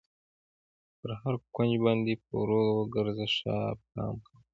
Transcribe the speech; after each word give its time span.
پر 0.99 1.11
هر 1.21 1.35
کونج 1.55 1.73
باندې 1.85 2.13
په 2.23 2.31
ورو 2.41 2.63
ګر 2.93 3.05
وځه، 3.11 3.27
ښه 3.35 3.55
پام 3.91 4.15
کوه. 4.25 4.39